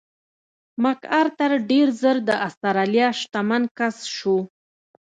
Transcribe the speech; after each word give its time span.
مک 0.83 1.01
ارتر 1.21 1.51
ډېر 1.69 1.87
ژر 1.99 2.17
د 2.29 2.29
اسټرالیا 2.47 3.07
شتمن 3.19 3.63
کس 3.77 3.97
شو. 4.15 4.37